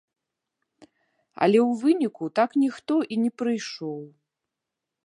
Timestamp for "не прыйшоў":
3.27-4.01